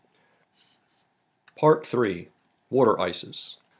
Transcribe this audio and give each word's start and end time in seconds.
PART 1.55 1.85
THREE. 1.85 2.31
WATER 2.71 2.99
ICES. 2.99 3.57